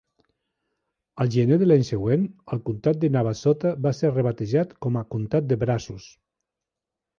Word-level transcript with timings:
Al 1.25 1.29
gener 1.35 1.57
de 1.63 1.67
l'any 1.67 1.85
següent, 1.89 2.23
el 2.57 2.63
comtat 2.71 2.99
de 3.05 3.11
Navasota 3.17 3.75
va 3.85 3.93
ser 3.99 4.13
rebatejat 4.15 4.75
com 4.87 5.01
a 5.01 5.07
comtat 5.15 5.53
de 5.55 5.63
Brazos. 5.67 6.11